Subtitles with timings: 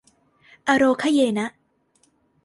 [0.67, 1.47] อาโรคะเยนะ